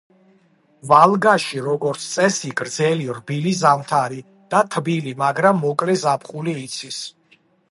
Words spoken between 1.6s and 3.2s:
როგორც წესი, გრძელი